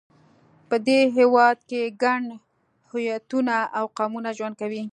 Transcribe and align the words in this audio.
په 0.69 0.75
دې 0.87 0.99
هېواد 1.17 1.57
کې 1.69 1.93
ګڼ 2.03 2.21
هویتونه 2.89 3.55
او 3.77 3.85
قومونه 3.97 4.29
ژوند 4.37 4.55
کوي. 4.61 4.83